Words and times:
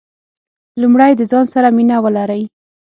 لومړی 0.81 1.11
د 1.15 1.21
ځان 1.31 1.45
سره 1.53 1.67
مینه 1.77 1.97
ولرئ. 2.03 2.43